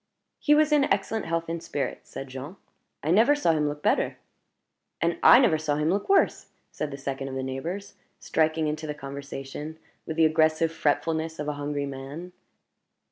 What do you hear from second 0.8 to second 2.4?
excellent health and spirits," said